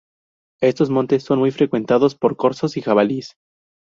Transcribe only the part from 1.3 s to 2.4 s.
muy frecuentados por